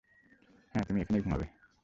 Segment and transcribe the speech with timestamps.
[0.75, 1.45] হ্যাঁঁ তুমি এখানেই ঘুমাবে।